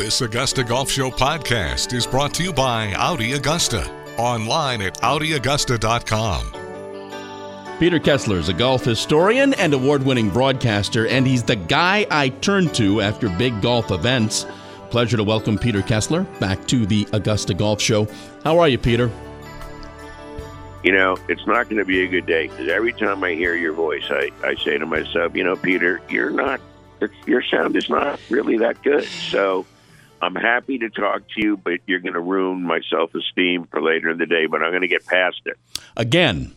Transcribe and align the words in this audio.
This 0.00 0.22
Augusta 0.22 0.64
Golf 0.64 0.90
Show 0.90 1.10
podcast 1.10 1.92
is 1.92 2.06
brought 2.06 2.32
to 2.32 2.42
you 2.42 2.54
by 2.54 2.94
Audi 2.94 3.34
Augusta. 3.34 3.86
Online 4.16 4.80
at 4.80 4.94
AudiAugusta.com. 5.02 7.76
Peter 7.78 7.98
Kessler 7.98 8.38
is 8.38 8.48
a 8.48 8.54
golf 8.54 8.82
historian 8.82 9.52
and 9.54 9.74
award 9.74 10.02
winning 10.02 10.30
broadcaster, 10.30 11.06
and 11.06 11.26
he's 11.26 11.42
the 11.42 11.56
guy 11.56 12.06
I 12.10 12.30
turn 12.30 12.70
to 12.70 13.02
after 13.02 13.28
big 13.28 13.60
golf 13.60 13.90
events. 13.90 14.46
Pleasure 14.88 15.18
to 15.18 15.22
welcome 15.22 15.58
Peter 15.58 15.82
Kessler 15.82 16.22
back 16.40 16.66
to 16.68 16.86
the 16.86 17.06
Augusta 17.12 17.52
Golf 17.52 17.82
Show. 17.82 18.08
How 18.42 18.58
are 18.58 18.68
you, 18.68 18.78
Peter? 18.78 19.10
You 20.82 20.92
know, 20.92 21.18
it's 21.28 21.46
not 21.46 21.64
going 21.64 21.76
to 21.76 21.84
be 21.84 22.04
a 22.04 22.08
good 22.08 22.24
day 22.24 22.46
because 22.46 22.68
every 22.68 22.94
time 22.94 23.22
I 23.22 23.34
hear 23.34 23.54
your 23.54 23.74
voice, 23.74 24.06
I, 24.08 24.30
I 24.42 24.54
say 24.54 24.78
to 24.78 24.86
myself, 24.86 25.36
you 25.36 25.44
know, 25.44 25.56
Peter, 25.56 26.00
you're 26.08 26.30
not, 26.30 26.58
your 27.26 27.42
sound 27.42 27.76
is 27.76 27.90
not 27.90 28.18
really 28.30 28.56
that 28.56 28.82
good. 28.82 29.04
So 29.04 29.66
I'm 30.22 30.34
happy 30.34 30.78
to 30.78 30.90
talk 30.90 31.22
to 31.34 31.42
you, 31.42 31.56
but 31.56 31.80
you're 31.86 32.00
going 32.00 32.14
to 32.14 32.20
ruin 32.20 32.62
my 32.62 32.80
self 32.90 33.14
esteem 33.14 33.66
for 33.70 33.82
later 33.82 34.10
in 34.10 34.18
the 34.18 34.26
day, 34.26 34.46
but 34.46 34.62
I'm 34.62 34.70
going 34.70 34.82
to 34.82 34.88
get 34.88 35.06
past 35.06 35.40
it. 35.46 35.56
Again, 35.96 36.54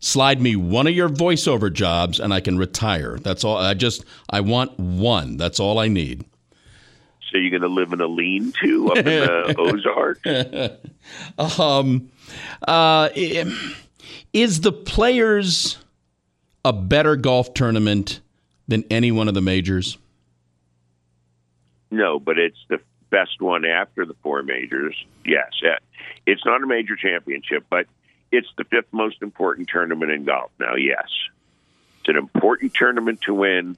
slide 0.00 0.40
me 0.40 0.56
one 0.56 0.86
of 0.86 0.94
your 0.94 1.08
voiceover 1.08 1.72
jobs 1.72 2.20
and 2.20 2.34
I 2.34 2.40
can 2.40 2.58
retire. 2.58 3.18
That's 3.18 3.44
all. 3.44 3.56
I 3.56 3.74
just, 3.74 4.04
I 4.28 4.40
want 4.40 4.78
one. 4.78 5.36
That's 5.36 5.60
all 5.60 5.78
I 5.78 5.88
need. 5.88 6.24
So 7.30 7.38
you're 7.38 7.50
going 7.50 7.62
to 7.62 7.68
live 7.68 7.92
in 7.92 8.00
a 8.00 8.06
lean 8.06 8.52
to 8.62 8.90
up 8.92 8.98
in 8.98 9.04
the 9.04 9.54
Ozarks? 11.38 11.58
um, 11.58 12.10
uh, 12.66 13.08
is 14.32 14.60
the 14.60 14.72
players 14.72 15.78
a 16.64 16.72
better 16.72 17.16
golf 17.16 17.54
tournament 17.54 18.20
than 18.68 18.84
any 18.90 19.10
one 19.10 19.28
of 19.28 19.34
the 19.34 19.42
majors? 19.42 19.98
No, 21.90 22.18
but 22.18 22.38
it's 22.38 22.58
the 22.68 22.80
best 23.14 23.40
one 23.40 23.64
after 23.64 24.04
the 24.04 24.14
four 24.24 24.42
majors. 24.42 24.96
Yes, 25.24 25.52
uh, 25.64 25.78
it's 26.26 26.44
not 26.44 26.64
a 26.64 26.66
major 26.66 26.96
championship, 26.96 27.64
but 27.70 27.86
it's 28.32 28.48
the 28.58 28.64
fifth 28.64 28.92
most 28.92 29.22
important 29.22 29.68
tournament 29.68 30.10
in 30.10 30.24
golf 30.24 30.50
now. 30.58 30.74
Yes, 30.74 31.06
it's 32.00 32.08
an 32.08 32.16
important 32.16 32.74
tournament 32.74 33.20
to 33.22 33.34
win. 33.34 33.76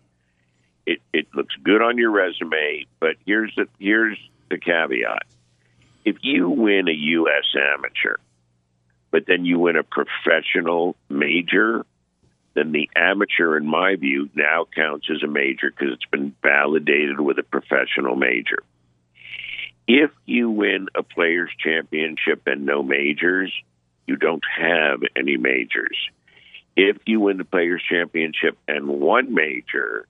It 0.86 1.00
it 1.12 1.26
looks 1.34 1.54
good 1.62 1.82
on 1.82 1.98
your 1.98 2.10
resume, 2.10 2.86
but 2.98 3.16
here's 3.26 3.54
the 3.56 3.68
here's 3.78 4.18
the 4.48 4.56
caveat: 4.56 5.24
if 6.06 6.16
you 6.22 6.48
win 6.48 6.88
a 6.88 6.92
U.S. 6.92 7.54
amateur, 7.74 8.16
but 9.10 9.26
then 9.26 9.44
you 9.44 9.58
win 9.58 9.76
a 9.76 9.82
professional 9.82 10.96
major, 11.10 11.84
then 12.54 12.72
the 12.72 12.88
amateur, 12.96 13.58
in 13.58 13.66
my 13.66 13.96
view, 13.96 14.30
now 14.34 14.66
counts 14.74 15.08
as 15.14 15.22
a 15.22 15.26
major 15.26 15.70
because 15.70 15.92
it's 15.92 16.10
been 16.10 16.34
validated 16.42 17.20
with 17.20 17.38
a 17.38 17.42
professional 17.42 18.16
major. 18.16 18.62
If 19.88 20.10
you 20.24 20.50
win 20.50 20.88
a 20.94 21.02
players' 21.02 21.50
championship 21.58 22.42
and 22.46 22.66
no 22.66 22.82
majors, 22.82 23.52
you 24.06 24.16
don't 24.16 24.42
have 24.58 25.00
any 25.14 25.36
majors. 25.36 25.96
If 26.76 26.98
you 27.06 27.20
win 27.20 27.38
the 27.38 27.44
players' 27.44 27.82
championship 27.88 28.58
and 28.66 28.88
one 28.88 29.32
major, 29.32 30.06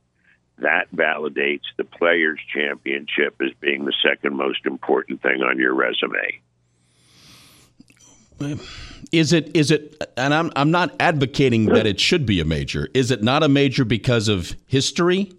that 0.58 0.90
validates 0.94 1.64
the 1.76 1.84
players' 1.84 2.40
championship 2.52 3.36
as 3.40 3.52
being 3.60 3.84
the 3.84 3.92
second 4.02 4.34
most 4.34 4.64
important 4.64 5.22
thing 5.22 5.42
on 5.42 5.58
your 5.58 5.74
resume. 5.74 6.40
Is 9.12 9.32
it 9.32 9.54
is 9.56 9.70
it 9.70 10.02
and 10.16 10.34
I'm 10.34 10.52
I'm 10.56 10.70
not 10.70 10.94
advocating 11.00 11.66
that 11.66 11.86
it 11.86 11.98
should 12.00 12.26
be 12.26 12.40
a 12.40 12.44
major. 12.44 12.88
Is 12.92 13.10
it 13.10 13.22
not 13.22 13.42
a 13.42 13.48
major 13.48 13.84
because 13.84 14.28
of 14.28 14.54
history? 14.66 15.32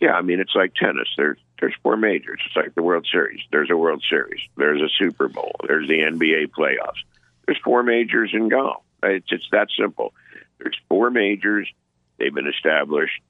Yeah, 0.00 0.12
I 0.12 0.22
mean 0.22 0.38
it's 0.38 0.54
like 0.54 0.74
tennis. 0.74 1.08
There's 1.16 1.38
there's 1.62 1.76
four 1.80 1.96
majors. 1.96 2.40
It's 2.44 2.56
like 2.56 2.74
the 2.74 2.82
World 2.82 3.06
Series. 3.10 3.40
There's 3.52 3.70
a 3.70 3.76
World 3.76 4.02
Series. 4.10 4.40
There's 4.56 4.82
a 4.82 4.88
Super 4.98 5.28
Bowl. 5.28 5.52
There's 5.64 5.86
the 5.86 6.00
NBA 6.00 6.48
playoffs. 6.48 7.04
There's 7.46 7.60
four 7.62 7.84
majors 7.84 8.32
in 8.34 8.48
golf. 8.48 8.82
It's 9.04 9.30
it's 9.30 9.48
that 9.52 9.68
simple. 9.78 10.12
There's 10.58 10.76
four 10.88 11.10
majors. 11.10 11.72
They've 12.18 12.34
been 12.34 12.48
established 12.48 13.20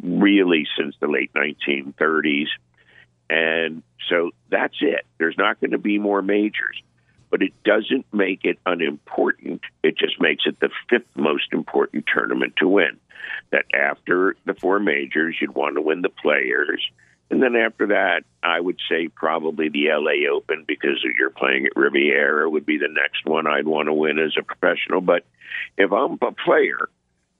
really 0.00 0.68
since 0.78 0.94
the 1.00 1.08
late 1.08 1.32
1930s. 1.32 2.46
And 3.28 3.82
so 4.08 4.30
that's 4.48 4.76
it. 4.80 5.04
There's 5.18 5.36
not 5.36 5.60
going 5.60 5.72
to 5.72 5.78
be 5.78 5.98
more 5.98 6.22
majors. 6.22 6.80
But 7.30 7.42
it 7.42 7.52
doesn't 7.64 8.06
make 8.12 8.44
it 8.44 8.60
unimportant. 8.64 9.62
It 9.82 9.98
just 9.98 10.20
makes 10.20 10.44
it 10.46 10.60
the 10.60 10.70
fifth 10.88 11.16
most 11.16 11.52
important 11.52 12.04
tournament 12.06 12.54
to 12.58 12.68
win. 12.68 13.00
That 13.50 13.64
after 13.74 14.36
the 14.44 14.54
four 14.54 14.78
majors, 14.78 15.34
you'd 15.40 15.56
want 15.56 15.74
to 15.74 15.82
win 15.82 16.02
the 16.02 16.10
players 16.10 16.80
and 17.32 17.42
then 17.42 17.56
after 17.56 17.86
that, 17.86 18.24
I 18.42 18.60
would 18.60 18.78
say 18.90 19.08
probably 19.08 19.70
the 19.70 19.88
LA 19.88 20.30
Open 20.30 20.64
because 20.68 21.02
you're 21.18 21.30
playing 21.30 21.64
at 21.64 21.74
Riviera 21.74 22.48
would 22.48 22.66
be 22.66 22.76
the 22.76 22.90
next 22.90 23.24
one 23.24 23.46
I'd 23.46 23.66
want 23.66 23.88
to 23.88 23.94
win 23.94 24.18
as 24.18 24.34
a 24.38 24.42
professional. 24.42 25.00
But 25.00 25.24
if 25.78 25.90
I'm 25.90 26.18
a 26.20 26.32
player, 26.32 26.90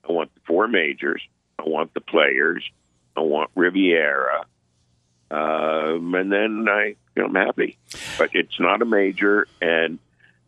I 0.09 0.13
want 0.13 0.35
the 0.35 0.41
four 0.47 0.67
majors, 0.67 1.21
I 1.59 1.65
want 1.65 1.93
the 1.93 2.01
players, 2.01 2.65
I 3.15 3.21
want 3.21 3.51
Riviera, 3.55 4.47
um, 5.31 6.15
and 6.15 6.33
then 6.33 6.67
I, 6.71 6.95
you 7.15 7.23
know, 7.23 7.27
I'm 7.27 7.35
happy. 7.35 7.77
But 8.17 8.31
it's 8.33 8.59
not 8.59 8.81
a 8.81 8.87
major, 8.87 9.47
and 9.61 9.99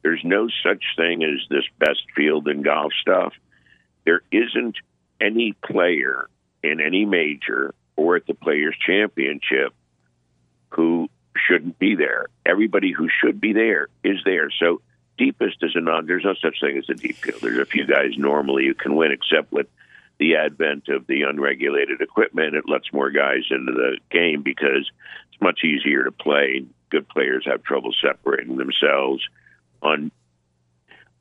there's 0.01 0.25
no 0.25 0.49
such 0.63 0.83
thing 0.97 1.23
as 1.23 1.47
this 1.51 1.65
best 1.79 2.05
field 2.17 2.49
in 2.49 2.63
golf 2.63 2.95
stuff. 2.99 3.35
There 4.07 4.23
isn't 4.33 4.77
any 5.21 5.53
player 5.53 6.31
in 6.63 6.81
any 6.81 7.05
major 7.05 7.75
or 7.97 8.17
at 8.17 8.27
the 8.27 8.35
Players 8.35 8.77
Championship 8.85 9.73
who 10.71 11.09
shouldn't 11.37 11.79
be 11.79 11.95
there. 11.95 12.27
Everybody 12.45 12.93
who 12.93 13.09
should 13.09 13.41
be 13.41 13.53
there 13.53 13.89
is 14.03 14.19
there. 14.25 14.51
So 14.59 14.81
deepest 15.19 15.57
is 15.63 15.73
a 15.75 15.81
non. 15.81 16.07
There's 16.07 16.25
no 16.25 16.35
such 16.35 16.61
thing 16.61 16.79
as 16.79 16.89
a 16.89 16.95
deep 16.95 17.17
field. 17.17 17.41
There's 17.41 17.59
a 17.59 17.65
few 17.65 17.87
guys 17.87 18.17
normally 18.17 18.67
who 18.67 18.75
can 18.75 18.95
win, 18.95 19.13
except 19.13 19.53
with 19.53 19.67
the 20.19 20.37
advent 20.37 20.89
of 20.89 21.07
the 21.07 21.23
unregulated 21.23 22.01
equipment. 22.01 22.55
It 22.55 22.69
lets 22.69 22.93
more 22.93 23.11
guys 23.11 23.43
into 23.51 23.73
the 23.73 23.99
game 24.11 24.43
because 24.43 24.91
it's 25.33 25.41
much 25.41 25.61
easier 25.65 26.05
to 26.05 26.13
play. 26.13 26.65
Good 26.91 27.09
players 27.09 27.45
have 27.47 27.63
trouble 27.63 27.93
separating 28.01 28.57
themselves 28.57 29.23
on 29.83 30.11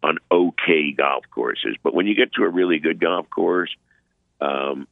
on 0.03 0.17
okay 0.29 0.91
golf 0.91 1.23
courses. 1.31 1.75
But 1.81 1.93
when 1.93 2.07
you 2.07 2.15
get 2.15 2.33
to 2.33 2.43
a 2.43 2.49
really 2.49 2.79
good 2.79 2.99
golf 2.99 3.29
course, 3.29 3.73
um, 4.41 4.87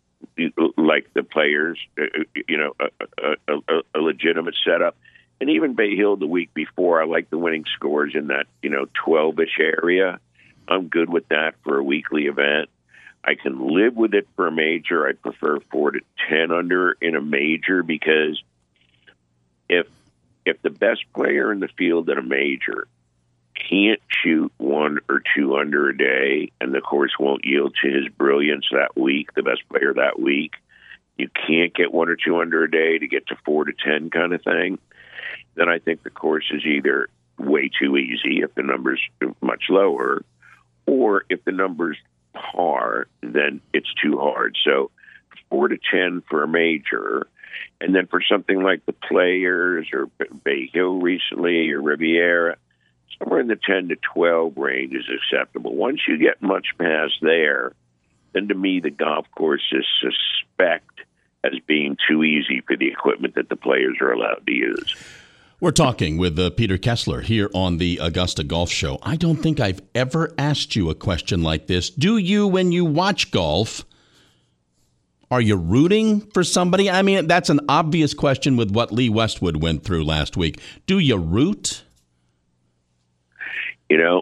like 0.78 1.14
the 1.14 1.24
players, 1.24 1.78
uh, 2.00 2.04
uh, 2.04 2.24
you 2.48 2.58
know, 2.58 2.74
a, 2.80 3.36
a, 3.48 3.82
a, 3.96 4.00
legitimate 4.00 4.56
setup. 4.66 4.96
And 5.40 5.50
even 5.50 5.74
Bay 5.74 5.96
Hill 5.96 6.18
the 6.18 6.28
week 6.28 6.54
before, 6.54 7.02
I 7.02 7.06
like 7.06 7.30
the 7.30 7.38
winning 7.38 7.66
scores 7.76 8.14
in 8.16 8.28
that, 8.28 8.46
you 8.62 8.70
know, 8.70 8.86
12 9.06 9.40
ish 9.40 9.60
area. 9.60 10.20
I'm 10.68 10.88
good 10.88 11.10
with 11.10 11.28
that 11.30 11.56
for 11.64 11.78
a 11.78 11.84
weekly 11.84 12.26
event. 12.26 12.70
I 13.24 13.36
can 13.36 13.74
live 13.74 13.96
with 13.96 14.14
it 14.14 14.28
for 14.36 14.48
a 14.48 14.52
major. 14.52 15.08
I 15.08 15.14
prefer 15.14 15.60
four 15.72 15.92
to 15.92 16.00
10 16.30 16.52
under 16.52 16.96
in 17.02 17.16
a 17.16 17.22
major 17.22 17.84
because 17.84 18.42
if 19.70 19.88
if 20.44 20.62
the 20.64 20.72
best 20.72 21.02
player 21.14 21.52
in 21.52 21.60
the 21.60 21.70
field 21.78 22.10
at 22.10 22.18
a 22.18 22.24
major 22.24 22.88
can't 23.70 24.02
shoot 24.24 24.52
one 24.58 25.00
or 25.10 25.22
two 25.36 25.56
under 25.56 25.90
a 25.90 25.98
day, 25.98 26.52
and 26.60 26.74
the 26.74 26.82
course 26.82 27.12
won't 27.20 27.46
yield 27.46 27.76
to 27.82 27.90
his 27.90 28.08
brilliance 28.10 28.66
that 28.72 28.98
week, 28.98 29.34
the 29.34 29.44
best 29.44 29.62
player 29.70 29.94
that 29.94 30.20
week, 30.20 30.54
you 31.18 31.30
can't 31.48 31.74
get 31.74 31.94
one 31.94 32.10
or 32.10 32.16
two 32.16 32.40
under 32.40 32.64
a 32.64 32.72
day 32.72 32.98
to 32.98 33.08
get 33.08 33.28
to 33.28 33.36
four 33.46 33.66
to 33.66 33.74
ten 33.74 34.10
kind 34.10 34.34
of 34.34 34.42
thing, 34.42 34.80
then 35.56 35.70
I 35.70 35.80
think 35.80 36.04
the 36.04 36.10
course 36.10 36.46
is 36.52 36.66
either 36.66 37.10
way 37.38 37.70
too 37.80 37.98
easy 37.98 38.42
if 38.42 38.54
the 38.56 38.64
number's 38.64 39.02
much 39.42 39.64
lower, 39.70 40.24
or 40.86 41.26
if 41.30 41.44
the 41.46 41.52
number's 41.52 41.98
par, 42.34 43.08
then 43.22 43.62
it's 43.74 43.94
too 44.02 44.18
hard. 44.18 44.58
So 44.64 44.92
four 45.50 45.68
to 45.68 45.78
ten 45.92 46.24
for 46.30 46.44
a 46.44 46.48
major, 46.48 47.28
and 47.80 47.94
then 47.94 48.08
for 48.08 48.22
something 48.22 48.62
like 48.62 48.86
the 48.86 48.94
Players 48.94 49.88
or 49.94 50.08
Bay 50.44 50.70
Hill 50.74 51.00
recently 51.00 51.72
or 51.72 51.82
Riviera 51.82 52.58
somewhere 53.20 53.40
in 53.40 53.48
the 53.48 53.56
10 53.56 53.90
to 53.90 53.96
12 54.14 54.58
range 54.58 54.94
is 54.94 55.06
acceptable. 55.10 55.76
Once 55.76 56.02
you 56.08 56.18
get 56.18 56.42
much 56.42 56.68
past 56.78 57.14
there, 57.22 57.74
then 58.34 58.48
to 58.48 58.56
me, 58.56 58.80
the 58.80 58.90
golf 58.90 59.26
course 59.36 59.64
is 59.72 59.86
suspect 60.02 61.02
as 61.44 61.54
being 61.68 61.98
too 62.08 62.24
easy 62.24 62.62
for 62.66 62.78
the 62.78 62.88
equipment 62.88 63.36
that 63.36 63.50
the 63.50 63.56
players 63.56 63.98
are 64.00 64.12
allowed 64.12 64.46
to 64.46 64.54
use. 64.54 64.96
We're 65.60 65.72
talking 65.72 66.18
with 66.18 66.40
uh, 66.40 66.50
Peter 66.52 66.78
Kessler 66.78 67.22
here 67.22 67.50
on 67.54 67.78
the 67.78 68.00
Augusta 68.02 68.44
Golf 68.44 68.72
Show. 68.72 68.98
I 69.04 69.16
don't 69.16 69.36
think 69.36 69.60
I've 69.60 69.82
ever 69.94 70.34
asked 70.38 70.76
you 70.76 70.90
a 70.90 70.96
question 70.96 71.44
like 71.44 71.68
this. 71.68 71.92
Do 71.92 72.18
you, 72.18 72.48
when 72.48 72.72
you 72.72 72.84
watch 72.84 73.30
golf, 73.30 73.86
are 75.30 75.40
you 75.40 75.56
rooting 75.56 76.22
for 76.34 76.44
somebody? 76.44 76.90
I 76.90 77.04
mean, 77.04 77.28
that's 77.28 77.50
an 77.50 77.60
obvious 77.70 78.16
question 78.16 78.58
with 78.58 78.72
what 78.72 78.92
Lee 78.92 79.10
Westwood 79.10 79.62
went 79.62 79.84
through 79.84 80.04
last 80.04 80.36
week. 80.36 80.60
Do 80.88 80.98
you 80.98 81.18
root? 81.18 81.84
You 83.92 83.98
know, 83.98 84.22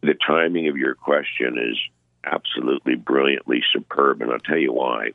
the 0.00 0.14
timing 0.14 0.68
of 0.68 0.76
your 0.76 0.94
question 0.94 1.58
is 1.58 1.76
absolutely 2.22 2.94
brilliantly 2.94 3.64
superb, 3.72 4.22
and 4.22 4.30
I'll 4.30 4.38
tell 4.38 4.56
you 4.56 4.72
why. 4.72 5.10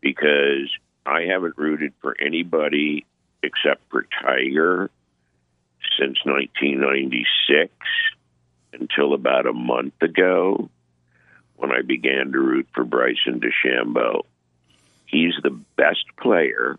Because 0.00 0.70
I 1.04 1.22
haven't 1.22 1.58
rooted 1.58 1.92
for 2.00 2.14
anybody 2.20 3.06
except 3.42 3.80
for 3.90 4.06
Tiger 4.22 4.92
since 5.98 6.18
1996 6.24 7.72
until 8.74 9.12
about 9.12 9.48
a 9.48 9.52
month 9.52 10.00
ago 10.00 10.70
when 11.56 11.72
I 11.72 11.82
began 11.82 12.30
to 12.30 12.38
root 12.38 12.68
for 12.72 12.84
Bryson 12.84 13.40
DeChambeau. 13.40 14.22
He's 15.06 15.34
the 15.42 15.58
best 15.74 16.04
player 16.16 16.78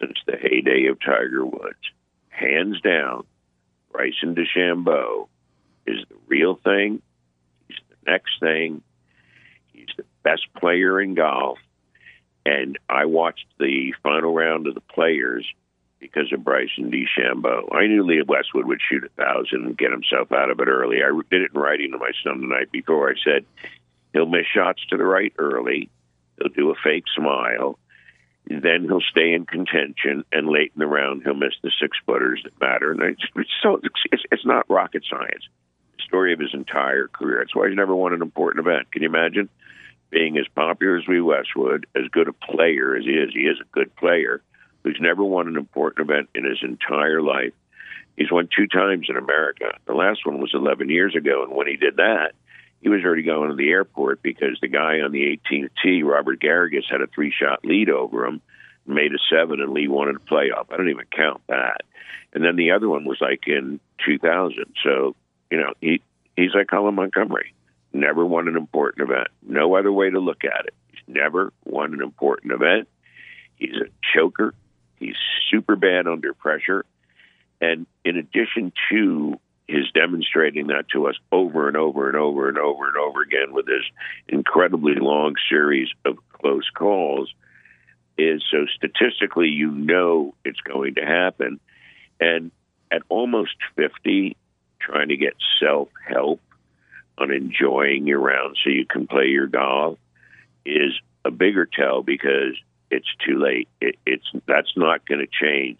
since 0.00 0.18
the 0.26 0.36
heyday 0.36 0.86
of 0.86 0.98
Tiger 0.98 1.46
Woods. 1.46 1.78
Hands 2.30 2.80
down, 2.80 3.22
Bryson 3.92 4.34
DeChambeau 4.34 5.28
is 5.86 5.98
the 6.08 6.16
real 6.26 6.56
thing. 6.56 7.02
He's 7.68 7.78
the 7.88 8.10
next 8.10 8.40
thing. 8.40 8.82
He's 9.72 9.88
the 9.96 10.04
best 10.22 10.46
player 10.58 11.00
in 11.00 11.14
golf. 11.14 11.58
And 12.44 12.78
I 12.88 13.04
watched 13.04 13.46
the 13.58 13.94
final 14.02 14.34
round 14.34 14.66
of 14.66 14.74
the 14.74 14.80
players 14.80 15.46
because 16.00 16.32
of 16.32 16.42
Bryson 16.42 16.90
DeChambeau. 16.90 17.72
I 17.72 17.86
knew 17.86 18.02
Lee 18.04 18.22
Westwood 18.26 18.66
would 18.66 18.80
shoot 18.88 19.04
a 19.04 19.22
thousand 19.22 19.66
and 19.66 19.78
get 19.78 19.92
himself 19.92 20.32
out 20.32 20.50
of 20.50 20.58
it 20.58 20.66
early. 20.66 20.96
I 20.96 21.10
did 21.30 21.42
it 21.42 21.52
in 21.54 21.60
writing 21.60 21.92
to 21.92 21.98
my 21.98 22.10
son 22.24 22.40
the 22.40 22.48
night 22.48 22.72
before. 22.72 23.10
I 23.10 23.14
said 23.24 23.44
he'll 24.12 24.26
miss 24.26 24.46
shots 24.52 24.84
to 24.90 24.96
the 24.96 25.04
right 25.04 25.32
early. 25.38 25.88
He'll 26.38 26.52
do 26.52 26.70
a 26.70 26.74
fake 26.82 27.04
smile. 27.14 27.78
Then 28.46 28.84
he'll 28.84 29.00
stay 29.00 29.32
in 29.32 29.46
contention, 29.46 30.24
and 30.32 30.48
late 30.48 30.72
in 30.74 30.80
the 30.80 30.86
round 30.86 31.22
he'll 31.22 31.34
miss 31.34 31.54
the 31.62 31.70
six 31.80 31.96
footers 32.04 32.42
that 32.44 32.60
matter. 32.60 32.90
And 32.90 33.02
it's, 33.02 33.22
so 33.62 33.80
it's, 33.82 34.22
it's 34.30 34.46
not 34.46 34.68
rocket 34.68 35.04
science. 35.08 35.48
The 35.96 36.02
story 36.04 36.32
of 36.32 36.40
his 36.40 36.52
entire 36.52 37.08
career. 37.08 37.38
That's 37.38 37.54
why 37.54 37.68
he's 37.68 37.76
never 37.76 37.94
won 37.94 38.12
an 38.12 38.22
important 38.22 38.66
event. 38.66 38.90
Can 38.90 39.02
you 39.02 39.08
imagine 39.08 39.48
being 40.10 40.36
as 40.38 40.46
popular 40.54 40.98
as 40.98 41.08
Lee 41.08 41.20
Westwood, 41.20 41.86
as 41.94 42.08
good 42.10 42.28
a 42.28 42.32
player 42.32 42.96
as 42.96 43.04
he 43.04 43.12
is? 43.12 43.30
He 43.32 43.42
is 43.42 43.58
a 43.60 43.72
good 43.72 43.94
player 43.96 44.42
who's 44.82 44.98
never 45.00 45.24
won 45.24 45.48
an 45.48 45.56
important 45.56 46.10
event 46.10 46.28
in 46.34 46.44
his 46.44 46.58
entire 46.62 47.22
life. 47.22 47.52
He's 48.16 48.30
won 48.30 48.48
two 48.54 48.66
times 48.66 49.06
in 49.08 49.16
America. 49.16 49.78
The 49.86 49.94
last 49.94 50.26
one 50.26 50.40
was 50.40 50.52
11 50.52 50.90
years 50.90 51.14
ago, 51.16 51.44
and 51.44 51.54
when 51.54 51.66
he 51.66 51.76
did 51.76 51.96
that, 51.96 52.32
he 52.82 52.88
was 52.88 53.02
already 53.04 53.22
going 53.22 53.48
to 53.48 53.56
the 53.56 53.70
airport 53.70 54.22
because 54.22 54.58
the 54.60 54.68
guy 54.68 55.00
on 55.00 55.12
the 55.12 55.38
18th 55.50 55.70
tee, 55.82 56.02
Robert 56.02 56.40
Garrigus, 56.40 56.90
had 56.90 57.00
a 57.00 57.06
three-shot 57.06 57.64
lead 57.64 57.88
over 57.88 58.26
him, 58.26 58.42
made 58.86 59.12
a 59.12 59.18
seven, 59.30 59.60
and 59.60 59.72
Lee 59.72 59.88
wanted 59.88 60.16
a 60.16 60.18
playoff. 60.18 60.66
I 60.70 60.76
don't 60.76 60.90
even 60.90 61.06
count 61.16 61.40
that. 61.48 61.82
And 62.34 62.44
then 62.44 62.56
the 62.56 62.72
other 62.72 62.88
one 62.88 63.04
was 63.04 63.18
like 63.20 63.46
in 63.46 63.78
2000. 64.04 64.74
So 64.82 65.14
you 65.52 65.58
know, 65.58 65.74
he 65.82 66.00
he's 66.34 66.54
like 66.54 66.68
Colin 66.68 66.94
Montgomerie. 66.94 67.52
Never 67.92 68.24
won 68.24 68.48
an 68.48 68.56
important 68.56 69.10
event. 69.10 69.28
No 69.46 69.76
other 69.76 69.92
way 69.92 70.08
to 70.08 70.18
look 70.18 70.44
at 70.44 70.64
it. 70.64 70.74
He's 70.88 71.02
never 71.06 71.52
won 71.66 71.92
an 71.92 72.00
important 72.00 72.52
event. 72.52 72.88
He's 73.56 73.76
a 73.76 73.90
choker. 74.14 74.54
He's 74.96 75.16
super 75.50 75.76
bad 75.76 76.06
under 76.06 76.32
pressure. 76.32 76.86
And 77.60 77.86
in 78.02 78.16
addition 78.16 78.72
to 78.90 79.38
his 79.68 79.90
demonstrating 79.92 80.68
that 80.68 80.88
to 80.90 81.06
us 81.06 81.16
over 81.30 81.68
and 81.68 81.76
over 81.76 82.08
and 82.08 82.16
over 82.16 82.48
and 82.48 82.58
over 82.58 82.88
and 82.88 82.96
over 82.96 83.22
again 83.22 83.52
with 83.52 83.66
this 83.66 83.84
incredibly 84.28 84.94
long 84.96 85.34
series 85.48 85.88
of 86.04 86.16
close 86.32 86.68
calls, 86.74 87.32
is 88.18 88.42
so 88.50 88.66
statistically 88.76 89.48
you 89.48 89.70
know 89.70 90.34
it's 90.44 90.60
going 90.60 90.96
to 90.96 91.06
happen. 91.06 91.60
And 92.20 92.50
at 92.90 93.02
almost 93.08 93.54
50, 93.76 94.36
trying 94.80 95.08
to 95.08 95.16
get 95.16 95.34
self 95.60 95.88
help 96.06 96.40
on 97.18 97.30
enjoying 97.30 98.06
your 98.06 98.20
round 98.20 98.56
so 98.62 98.70
you 98.70 98.86
can 98.86 99.06
play 99.06 99.26
your 99.26 99.46
golf 99.46 99.98
is 100.64 100.92
a 101.24 101.30
bigger 101.30 101.66
tell 101.66 102.02
because 102.02 102.56
it's 102.90 103.08
too 103.26 103.38
late. 103.38 103.68
It, 103.80 103.96
it's 104.04 104.26
that's 104.46 104.76
not 104.76 105.06
going 105.06 105.20
to 105.20 105.26
change. 105.26 105.78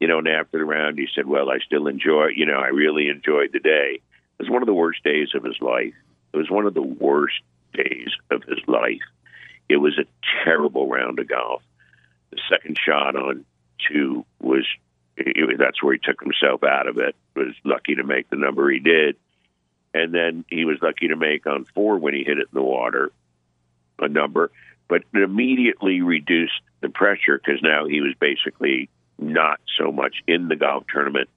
You 0.00 0.08
know, 0.08 0.18
and 0.18 0.28
after 0.28 0.58
the 0.58 0.64
round, 0.64 0.98
he 0.98 1.08
said, 1.14 1.26
"Well, 1.26 1.50
I 1.50 1.58
still 1.58 1.86
enjoy. 1.86 2.28
You 2.34 2.46
know, 2.46 2.58
I 2.58 2.68
really 2.68 3.08
enjoyed 3.08 3.52
the 3.52 3.60
day. 3.60 4.00
It 4.38 4.42
was 4.42 4.50
one 4.50 4.62
of 4.62 4.66
the 4.66 4.74
worst 4.74 5.02
days 5.02 5.28
of 5.34 5.42
his 5.42 5.60
life. 5.60 5.94
It 6.32 6.36
was 6.36 6.50
one 6.50 6.66
of 6.66 6.74
the 6.74 6.82
worst 6.82 7.40
days 7.72 8.10
of 8.30 8.42
his 8.44 8.58
life. 8.66 9.00
It 9.68 9.78
was 9.78 9.98
a 9.98 10.04
terrible 10.44 10.88
round 10.88 11.18
of 11.18 11.28
golf. 11.28 11.62
The 12.30 12.38
second 12.50 12.78
shot 12.78 13.16
on 13.16 13.44
two 13.88 14.24
was 14.40 14.66
that's 15.16 15.82
where 15.82 15.94
he 15.94 15.98
took 15.98 16.20
himself 16.20 16.62
out 16.62 16.88
of 16.88 16.98
it. 16.98 17.16
Was 17.34 17.54
lucky 17.64 17.94
to 17.94 18.04
make 18.04 18.28
the 18.28 18.36
number 18.36 18.70
he 18.70 18.80
did, 18.80 19.16
and 19.94 20.12
then 20.12 20.44
he 20.48 20.66
was 20.66 20.78
lucky 20.82 21.08
to 21.08 21.16
make 21.16 21.46
on 21.46 21.64
four 21.64 21.98
when 21.98 22.12
he 22.12 22.22
hit 22.22 22.38
it 22.38 22.48
in 22.52 22.54
the 22.54 22.62
water 22.62 23.12
a 23.98 24.08
number 24.08 24.50
but 24.88 25.02
it 25.14 25.22
immediately 25.22 26.00
reduced 26.00 26.60
the 26.80 26.88
pressure 26.88 27.38
because 27.38 27.60
now 27.62 27.86
he 27.86 28.00
was 28.00 28.14
basically 28.20 28.88
not 29.18 29.60
so 29.78 29.92
much 29.92 30.16
in 30.26 30.48
the 30.48 30.56
golf 30.56 30.84
tournament 30.92 31.28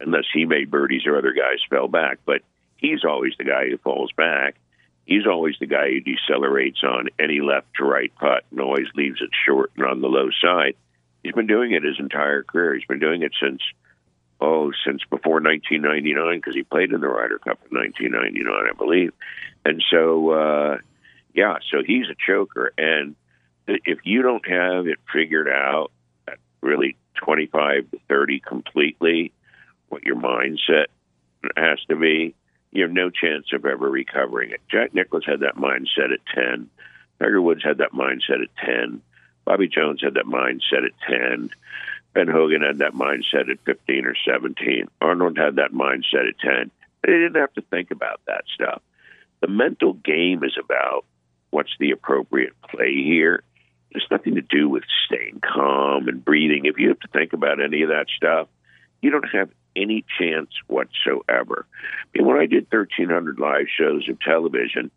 unless 0.00 0.24
he 0.32 0.44
made 0.44 0.70
birdies 0.70 1.06
or 1.06 1.16
other 1.16 1.32
guys 1.32 1.58
fell 1.70 1.88
back. 1.88 2.18
But 2.24 2.42
he's 2.76 3.04
always 3.04 3.32
the 3.38 3.44
guy 3.44 3.68
who 3.68 3.78
falls 3.78 4.12
back. 4.12 4.56
He's 5.04 5.26
always 5.26 5.54
the 5.60 5.66
guy 5.66 5.90
who 5.90 6.00
decelerates 6.00 6.82
on 6.82 7.08
any 7.18 7.40
left 7.40 7.68
to 7.76 7.84
right 7.84 8.12
putt 8.16 8.44
and 8.50 8.60
always 8.60 8.86
leaves 8.94 9.20
it 9.20 9.30
short 9.46 9.70
and 9.76 9.86
on 9.86 10.00
the 10.00 10.08
low 10.08 10.28
side. 10.42 10.74
He's 11.22 11.32
been 11.32 11.46
doing 11.46 11.72
it 11.72 11.84
his 11.84 11.98
entire 11.98 12.42
career. 12.42 12.74
He's 12.74 12.86
been 12.86 12.98
doing 12.98 13.22
it 13.22 13.32
since 13.40 13.60
oh 14.40 14.70
since 14.84 15.02
before 15.08 15.40
1999 15.40 16.38
because 16.38 16.54
he 16.54 16.62
played 16.62 16.92
in 16.92 17.00
the 17.00 17.08
Ryder 17.08 17.38
Cup 17.38 17.60
in 17.70 17.78
1999, 17.78 18.52
I 18.52 18.76
believe. 18.76 19.12
And 19.64 19.82
so 19.90 20.30
uh, 20.30 20.78
yeah, 21.34 21.58
so 21.70 21.82
he's 21.86 22.06
a 22.10 22.16
choker. 22.26 22.72
And 22.76 23.14
if 23.68 24.00
you 24.04 24.22
don't 24.22 24.46
have 24.48 24.86
it 24.86 24.98
figured 25.12 25.48
out 25.48 25.92
at 26.26 26.38
really 26.60 26.96
25 27.16 27.90
to 27.90 27.98
30 28.08 28.40
completely, 28.40 29.32
what 29.88 30.04
your 30.04 30.16
mindset 30.16 30.86
has 31.56 31.78
to 31.88 31.96
be, 31.96 32.34
you 32.72 32.82
have 32.82 32.92
no 32.92 33.10
chance 33.10 33.46
of 33.52 33.64
ever 33.64 33.88
recovering 33.88 34.50
it. 34.50 34.60
Jack 34.70 34.94
Nicklaus 34.94 35.24
had 35.24 35.40
that 35.40 35.56
mindset 35.56 36.12
at 36.12 36.20
10. 36.34 36.68
Tiger 37.18 37.40
Woods 37.40 37.64
had 37.64 37.78
that 37.78 37.92
mindset 37.92 38.42
at 38.42 38.54
10. 38.64 39.00
Bobby 39.44 39.68
Jones 39.68 40.02
had 40.02 40.14
that 40.14 40.26
mindset 40.26 40.84
at 40.84 40.92
10. 41.08 41.50
Ben 42.12 42.28
Hogan 42.28 42.62
had 42.62 42.78
that 42.78 42.94
mindset 42.94 43.50
at 43.50 43.60
15 43.64 44.06
or 44.06 44.14
17. 44.26 44.88
Arnold 45.00 45.38
had 45.38 45.56
that 45.56 45.72
mindset 45.72 46.28
at 46.28 46.38
10. 46.38 46.70
They 47.02 47.12
didn't 47.12 47.36
have 47.36 47.52
to 47.54 47.62
think 47.62 47.90
about 47.90 48.20
that 48.26 48.44
stuff. 48.52 48.82
The 49.40 49.48
mental 49.48 49.92
game 49.92 50.42
is 50.42 50.56
about 50.58 51.04
what's 51.50 51.76
the 51.78 51.92
appropriate 51.92 52.54
play 52.62 52.94
here. 52.94 53.42
There's 53.92 54.06
nothing 54.10 54.34
to 54.34 54.42
do 54.42 54.68
with 54.68 54.84
staying 55.06 55.40
calm 55.40 56.08
and 56.08 56.24
breathing. 56.24 56.66
If 56.66 56.78
you 56.78 56.88
have 56.88 57.00
to 57.00 57.08
think 57.08 57.32
about 57.32 57.62
any 57.62 57.82
of 57.82 57.88
that 57.88 58.06
stuff, 58.16 58.48
you 59.00 59.10
don't 59.10 59.28
have 59.32 59.50
any 59.74 60.04
chance 60.18 60.50
whatsoever. 60.66 61.66
I 61.70 62.18
mean, 62.18 62.26
when 62.26 62.38
I 62.38 62.46
did 62.46 62.66
1,300 62.70 63.38
live 63.38 63.66
shows 63.68 64.08
of 64.08 64.20
television, 64.20 64.90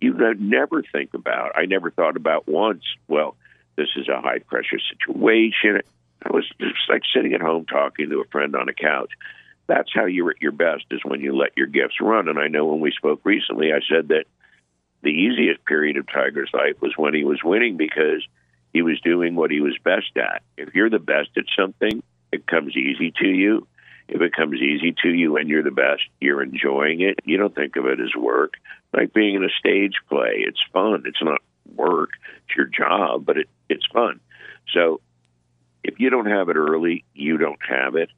you 0.00 0.14
never 0.38 0.82
think 0.82 1.14
about. 1.14 1.52
I 1.56 1.64
never 1.64 1.90
thought 1.90 2.16
about 2.16 2.46
once. 2.46 2.84
Well, 3.08 3.36
this 3.76 3.88
is 3.96 4.08
a 4.08 4.20
high 4.20 4.40
pressure 4.40 4.78
situation. 4.78 5.80
I 6.22 6.30
was 6.30 6.46
just 6.60 6.74
like 6.88 7.02
sitting 7.14 7.32
at 7.34 7.40
home 7.40 7.66
talking 7.66 8.10
to 8.10 8.20
a 8.20 8.30
friend 8.30 8.54
on 8.56 8.68
a 8.68 8.74
couch. 8.74 9.10
That's 9.66 9.90
how 9.92 10.04
you're 10.04 10.30
at 10.30 10.42
your 10.42 10.52
best 10.52 10.84
is 10.90 11.00
when 11.04 11.20
you 11.20 11.36
let 11.36 11.56
your 11.56 11.66
gifts 11.66 12.00
run. 12.00 12.28
And 12.28 12.38
I 12.38 12.48
know 12.48 12.66
when 12.66 12.80
we 12.80 12.92
spoke 12.92 13.20
recently, 13.24 13.72
I 13.72 13.80
said 13.88 14.08
that 14.08 14.24
the 15.02 15.10
easiest 15.10 15.64
period 15.64 15.96
of 15.96 16.06
Tiger's 16.06 16.50
life 16.52 16.80
was 16.80 16.94
when 16.96 17.14
he 17.14 17.24
was 17.24 17.40
winning 17.44 17.76
because 17.76 18.26
he 18.72 18.82
was 18.82 19.00
doing 19.00 19.34
what 19.34 19.50
he 19.50 19.60
was 19.60 19.76
best 19.82 20.16
at. 20.16 20.42
If 20.56 20.74
you're 20.74 20.90
the 20.90 20.98
best 20.98 21.30
at 21.36 21.44
something, 21.58 22.02
it 22.32 22.46
comes 22.46 22.76
easy 22.76 23.12
to 23.20 23.28
you. 23.28 23.66
If 24.08 24.20
it 24.20 24.32
comes 24.32 24.60
easy 24.60 24.94
to 25.02 25.08
you 25.08 25.36
and 25.36 25.48
you're 25.48 25.62
the 25.62 25.70
best, 25.70 26.02
you're 26.20 26.42
enjoying 26.42 27.00
it. 27.00 27.18
You 27.24 27.38
don't 27.38 27.54
think 27.54 27.76
of 27.76 27.86
it 27.86 28.00
as 28.00 28.14
work. 28.14 28.54
Like 28.92 29.12
being 29.12 29.34
in 29.34 29.44
a 29.44 29.48
stage 29.58 29.94
play, 30.08 30.44
it's 30.46 30.60
fun. 30.72 31.02
It's 31.06 31.22
not 31.22 31.40
work. 31.74 32.10
It's 32.46 32.56
your 32.56 32.66
job, 32.66 33.24
but 33.24 33.38
it, 33.38 33.48
it's 33.68 33.86
fun. 33.92 34.20
So 34.72 35.00
if 35.82 35.98
you 35.98 36.10
don't 36.10 36.26
have 36.26 36.48
it 36.48 36.56
early, 36.56 37.04
you 37.14 37.36
don't 37.36 37.58
have 37.68 37.96
it. 37.96 38.10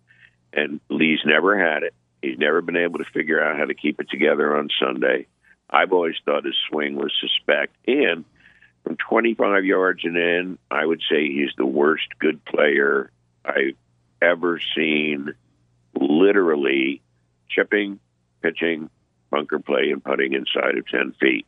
And 0.52 0.80
Lee's 0.88 1.20
never 1.25 1.58
had 1.58 1.82
it. 1.82 1.94
He's 2.23 2.38
never 2.38 2.62
been 2.62 2.76
able 2.76 2.99
to 2.99 3.04
figure 3.14 3.42
out 3.42 3.58
how 3.58 3.66
to 3.66 3.75
keep 3.75 4.00
it 4.00 4.11
together 4.11 4.56
on 4.56 4.68
Sunday. 4.80 5.26
I've 5.70 5.92
always 5.92 6.16
thought 6.25 6.44
his 6.44 6.56
swing 6.68 6.96
was 6.96 7.12
suspect. 7.20 7.75
And 7.87 8.25
from 8.84 8.96
25 8.96 9.64
yards 9.64 10.04
and 10.04 10.16
in, 10.16 10.58
I 10.70 10.84
would 10.84 11.02
say 11.10 11.28
he's 11.28 11.50
the 11.56 11.66
worst 11.66 12.06
good 12.18 12.44
player 12.44 13.10
I've 13.44 13.76
ever 14.22 14.60
seen. 14.76 15.34
Literally 15.94 17.02
chipping, 17.50 17.98
pitching, 18.42 18.90
bunker 19.30 19.58
play, 19.58 19.90
and 19.90 20.02
putting 20.02 20.32
inside 20.32 20.78
of 20.78 20.87
10 20.88 21.14
feet. 21.20 21.46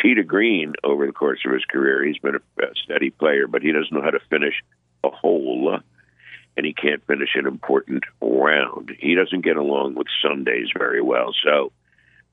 Tee 0.00 0.14
to 0.14 0.24
green 0.24 0.74
over 0.82 1.06
the 1.06 1.12
course 1.12 1.40
of 1.46 1.52
his 1.52 1.64
career, 1.64 2.04
he's 2.04 2.18
been 2.18 2.36
a 2.36 2.66
steady 2.84 3.10
player, 3.10 3.46
but 3.46 3.62
he 3.62 3.70
doesn't 3.70 3.92
know 3.92 4.02
how 4.02 4.10
to 4.10 4.20
finish 4.28 4.54
a 5.04 5.10
hole 5.10 5.78
and 6.56 6.66
he 6.66 6.72
can't 6.72 7.06
finish 7.06 7.30
an 7.34 7.46
important 7.46 8.04
round. 8.20 8.92
He 8.98 9.14
doesn't 9.14 9.44
get 9.44 9.56
along 9.56 9.94
with 9.94 10.06
Sundays 10.22 10.68
very 10.76 11.00
well. 11.00 11.32
So 11.44 11.72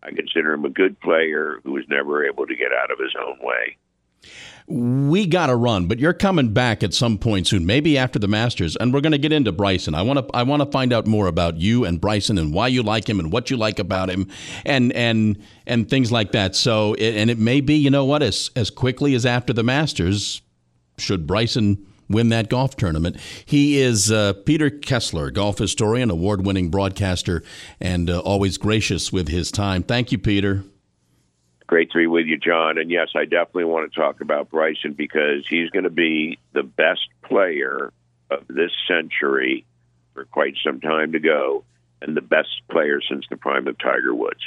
I 0.03 0.12
consider 0.12 0.53
him 0.53 0.65
a 0.65 0.70
good 0.70 1.00
player 1.00 1.60
who 1.63 1.74
was 1.74 1.84
never 1.89 2.25
able 2.25 2.48
to 2.48 2.56
get 2.56 2.72
out 2.72 2.91
of 2.91 3.00
his 3.00 3.13
own 3.20 3.38
way. 3.41 3.77
we 4.68 5.25
got 5.25 5.48
to 5.48 5.56
run, 5.56 5.88
but 5.88 5.98
you're 5.98 6.13
coming 6.13 6.53
back 6.53 6.84
at 6.84 6.94
some 6.94 7.18
point 7.18 7.48
soon, 7.48 7.65
maybe 7.65 7.98
after 7.98 8.20
the 8.20 8.27
Masters, 8.27 8.75
and 8.75 8.94
we're 8.94 9.01
going 9.01 9.13
to 9.13 9.18
get 9.18 9.32
into 9.32 9.51
Bryson. 9.51 9.96
I 9.96 10.03
want 10.03 10.20
to 10.20 10.36
I 10.36 10.44
want 10.44 10.62
to 10.62 10.70
find 10.72 10.94
out 10.94 11.08
more 11.08 11.27
about 11.27 11.58
you 11.58 11.86
and 11.86 12.00
Bryson 12.00 12.38
and 12.38 12.53
why 12.53 12.68
you 12.68 12.84
like 12.84 13.10
him 13.10 13.20
and 13.20 13.32
what 13.32 13.50
you 13.50 13.58
like 13.58 13.79
about 13.79 14.10
him, 14.10 14.27
and 14.65 14.94
and 14.94 15.41
and 15.65 15.89
things 15.89 16.12
like 16.12 16.34
that. 16.34 16.56
So, 16.56 16.94
and 16.96 17.32
it 17.32 17.39
may 17.39 17.62
be, 17.62 17.75
you 17.75 17.89
know 17.89 18.06
what, 18.06 18.22
as 18.22 18.51
as 18.56 18.70
quickly 18.70 19.15
as 19.15 19.25
after 19.25 19.53
the 19.53 19.63
Masters, 19.63 20.41
should 20.98 21.25
Bryson 21.25 21.86
win 22.09 22.29
that 22.29 22.49
golf 22.49 22.75
tournament. 22.75 23.17
He 23.45 23.79
is 23.79 24.11
uh, 24.11 24.33
Peter 24.45 24.69
Kessler, 24.69 25.31
golf 25.31 25.59
historian, 25.59 26.09
award 26.09 26.45
winning 26.45 26.69
broadcaster, 26.69 27.43
and 27.79 28.09
uh, 28.09 28.19
always 28.19 28.57
gracious 28.57 29.13
with 29.13 29.27
his 29.27 29.51
time. 29.51 29.83
Thank 29.83 30.11
you, 30.11 30.17
Peter. 30.17 30.63
Great 31.67 31.91
to 31.91 31.99
be 31.99 32.07
with 32.07 32.25
you, 32.25 32.37
John. 32.37 32.79
And 32.79 32.89
yes, 32.89 33.09
I 33.15 33.25
definitely 33.25 33.65
want 33.65 33.91
to 33.91 33.99
talk 33.99 34.21
about 34.21 34.49
Bryson 34.49 34.93
because 34.93 35.45
he's 35.47 35.69
going 35.69 35.83
to 35.83 35.91
be 35.91 36.39
the 36.53 36.63
best 36.63 37.07
player 37.23 37.93
of 38.31 38.47
this 38.47 38.71
century 38.87 39.65
for 40.15 40.25
quite 40.25 40.55
some 40.63 40.81
time 40.81 41.11
to 41.11 41.19
go 41.19 41.63
and 42.01 42.17
the 42.17 42.21
best 42.21 42.49
player 42.71 43.01
since 43.07 43.25
the 43.29 43.37
prime 43.37 43.67
of 43.67 43.77
Tiger 43.77 44.15
Woods. 44.15 44.41